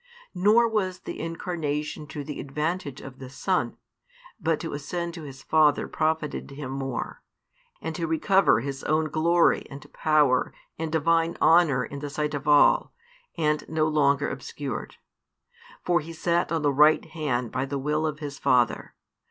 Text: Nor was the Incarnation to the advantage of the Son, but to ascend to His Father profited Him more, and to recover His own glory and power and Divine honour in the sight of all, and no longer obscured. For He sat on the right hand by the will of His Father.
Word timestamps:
Nor 0.33 0.67
was 0.67 1.01
the 1.01 1.19
Incarnation 1.19 2.07
to 2.07 2.23
the 2.23 2.39
advantage 2.39 3.01
of 3.01 3.19
the 3.19 3.29
Son, 3.29 3.77
but 4.39 4.59
to 4.61 4.73
ascend 4.73 5.13
to 5.13 5.25
His 5.25 5.43
Father 5.43 5.87
profited 5.87 6.49
Him 6.49 6.71
more, 6.71 7.21
and 7.83 7.93
to 7.93 8.07
recover 8.07 8.61
His 8.61 8.83
own 8.85 9.11
glory 9.11 9.63
and 9.69 9.85
power 9.93 10.55
and 10.79 10.91
Divine 10.91 11.37
honour 11.39 11.85
in 11.85 11.99
the 11.99 12.09
sight 12.09 12.33
of 12.33 12.47
all, 12.47 12.95
and 13.37 13.63
no 13.69 13.87
longer 13.87 14.27
obscured. 14.27 14.95
For 15.83 15.99
He 15.99 16.13
sat 16.13 16.51
on 16.51 16.63
the 16.63 16.73
right 16.73 17.05
hand 17.05 17.51
by 17.51 17.65
the 17.65 17.77
will 17.77 18.07
of 18.07 18.17
His 18.17 18.39
Father. 18.39 18.95